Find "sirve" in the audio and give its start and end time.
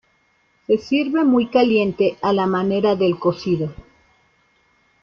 0.79-1.23